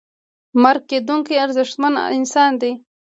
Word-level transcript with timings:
مرکه 0.61 0.85
کېدونکی 0.89 1.35
ارزښتمن 1.45 1.93
انسان 2.17 2.51
دی. 2.61 2.71